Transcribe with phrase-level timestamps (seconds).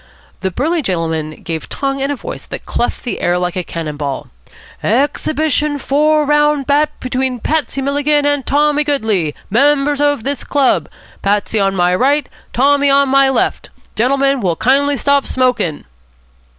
[0.39, 3.97] The burly gentleman gave tongue in a voice that cleft the air like a cannon
[3.97, 4.29] ball.
[4.81, 10.01] "Ex hib it i on four round bout between Patsy Milligan and Tommy Goodley, members
[10.01, 10.89] of this club.
[11.21, 13.69] Patsy on my right, Tommy on my left.
[13.95, 15.85] Gentlemen will kindly stop smokin'."